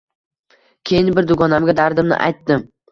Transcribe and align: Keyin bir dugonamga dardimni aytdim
Keyin 0.91 1.13
bir 1.21 1.31
dugonamga 1.33 1.79
dardimni 1.83 2.21
aytdim 2.29 2.69